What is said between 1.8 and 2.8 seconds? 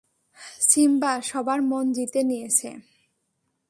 জিতে নিয়েছে।